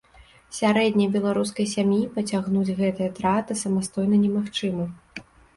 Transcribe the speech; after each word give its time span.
Сярэдняй 0.59 1.09
беларускай 1.15 1.67
сям'і 1.75 1.99
пацягнуць 2.17 2.75
гэтыя 2.81 3.13
траты 3.21 3.59
самастойна 3.63 4.15
немагчыма. 4.27 4.91